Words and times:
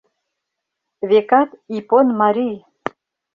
Векат, 1.09 1.49
Ипон 1.77 2.07
марий... 2.19 2.55